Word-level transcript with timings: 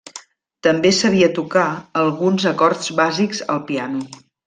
També 0.67 0.91
sabia 1.01 1.27
tocar 1.35 1.67
alguns 2.05 2.49
acords 2.55 2.93
bàsics 3.03 3.47
al 3.57 3.65
piano. 3.73 4.07